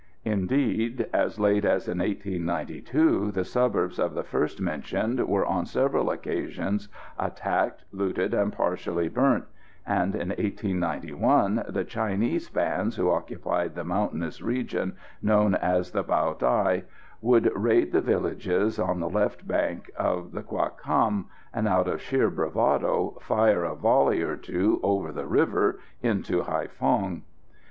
Indeed, 0.25 1.07
as 1.13 1.39
late 1.39 1.63
as 1.63 1.87
in 1.87 1.99
1892 1.99 3.29
the 3.33 3.45
suburbs 3.45 3.99
of 3.99 4.15
the 4.15 4.23
first 4.23 4.59
mentioned 4.59 5.19
were 5.27 5.45
on 5.45 5.67
several 5.67 6.09
occasions 6.09 6.89
attacked, 7.19 7.83
looted 7.91 8.33
and 8.33 8.51
partially 8.51 9.09
burnt; 9.09 9.45
and 9.85 10.15
in 10.15 10.29
1891 10.29 11.65
the 11.69 11.83
Chinese 11.83 12.49
bands 12.49 12.95
who 12.95 13.11
occupied 13.11 13.75
the 13.75 13.83
mountainous 13.83 14.41
region 14.41 14.95
known 15.21 15.53
as 15.53 15.91
the 15.91 16.03
Bao 16.03 16.33
Day 16.33 16.85
would 17.21 17.51
raid 17.55 17.91
the 17.91 18.01
villages 18.01 18.79
on 18.79 18.99
the 19.01 19.07
left 19.07 19.47
bank 19.47 19.91
of 19.95 20.31
the 20.31 20.41
Cua 20.41 20.71
Cam, 20.83 21.27
and 21.53 21.67
out 21.67 21.87
of 21.87 22.01
sheer 22.01 22.31
bravado 22.31 23.19
fire 23.21 23.63
a 23.63 23.75
volley 23.75 24.23
or 24.23 24.35
two 24.35 24.79
over 24.81 25.11
the 25.11 25.27
river 25.27 25.79
into 26.01 26.41
Haïphong. 26.41 27.21